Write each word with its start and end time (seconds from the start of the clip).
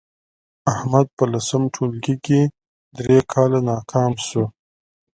احمد 0.73 1.07
په 1.17 1.23
لسم 1.33 1.61
ټولگي 1.75 2.15
کې 2.25 2.41
درې 2.97 3.17
کاله 3.31 3.59
ناکام 3.69 4.13
شو 4.27 4.43